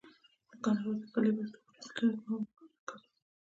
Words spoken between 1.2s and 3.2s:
بست د غوري سلطنت مهم مرکز و